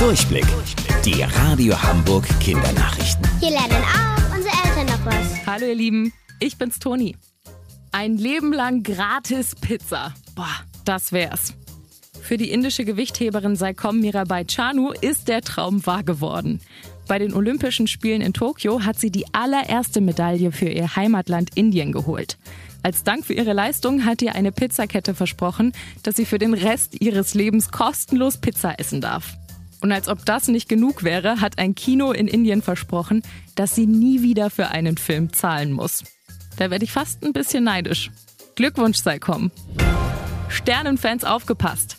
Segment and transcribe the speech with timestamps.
[0.00, 0.46] Durchblick.
[1.04, 3.22] Die Radio Hamburg Kindernachrichten.
[3.38, 5.46] Hier lernen auch unsere Eltern noch was.
[5.46, 7.18] Hallo ihr Lieben, ich bin's Toni.
[7.92, 10.14] Ein Leben lang gratis Pizza.
[10.34, 11.52] Boah, das wär's.
[12.18, 16.62] Für die indische Gewichtheberin Saikom Mirabai Chanu ist der Traum wahr geworden.
[17.06, 21.92] Bei den Olympischen Spielen in Tokio hat sie die allererste Medaille für ihr Heimatland Indien
[21.92, 22.38] geholt.
[22.82, 26.98] Als Dank für ihre Leistung hat ihr eine Pizzakette versprochen, dass sie für den Rest
[27.02, 29.36] ihres Lebens kostenlos Pizza essen darf.
[29.80, 33.22] Und als ob das nicht genug wäre, hat ein Kino in Indien versprochen,
[33.54, 36.04] dass sie nie wieder für einen Film zahlen muss.
[36.58, 38.10] Da werde ich fast ein bisschen neidisch.
[38.56, 39.50] Glückwunsch sei kommen.
[40.48, 41.96] Sternenfans aufgepasst.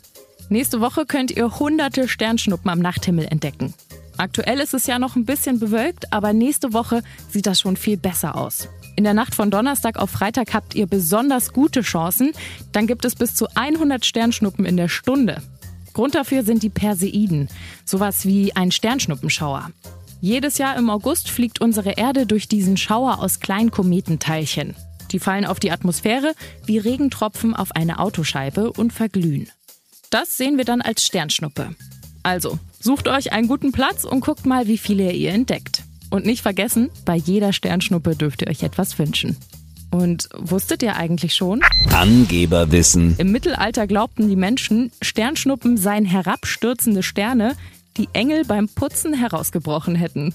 [0.50, 3.74] Nächste Woche könnt ihr hunderte Sternschnuppen am Nachthimmel entdecken.
[4.18, 7.98] Aktuell ist es ja noch ein bisschen bewölkt, aber nächste Woche sieht das schon viel
[7.98, 8.68] besser aus.
[8.96, 12.34] In der Nacht von Donnerstag auf Freitag habt ihr besonders gute Chancen.
[12.74, 15.42] Dann gibt es bis zu 100 Sternschnuppen in der Stunde.
[15.94, 17.50] Grund dafür sind die Perseiden,
[17.86, 19.72] sowas wie ein Sternschnuppenschauer.
[20.22, 24.76] Jedes Jahr im August fliegt unsere Erde durch diesen Schauer aus kleinen Kometenteilchen.
[25.12, 26.34] Die fallen auf die Atmosphäre
[26.66, 29.50] wie Regentropfen auf eine Autoscheibe und verglühen.
[30.10, 31.76] Das sehen wir dann als Sternschnuppe.
[32.24, 35.84] Also, sucht euch einen guten Platz und guckt mal, wie viele ihr entdeckt.
[36.12, 39.38] Und nicht vergessen, bei jeder Sternschnuppe dürft ihr euch etwas wünschen.
[39.92, 41.62] Und wusstet ihr eigentlich schon?
[41.92, 43.16] Angeberwissen.
[43.18, 47.56] Im Mittelalter glaubten die Menschen, Sternschnuppen seien herabstürzende Sterne,
[47.98, 50.34] die Engel beim Putzen herausgebrochen hätten.